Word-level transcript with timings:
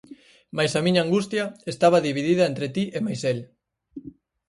Mais 0.57 0.71
a 0.75 0.81
miña 0.85 1.01
angustia 1.03 1.43
estaba 1.73 2.03
dividida 2.07 2.43
entre 2.51 2.67
ti 2.75 2.83
e 2.97 2.99
mais 3.05 3.21
el. 3.31 3.39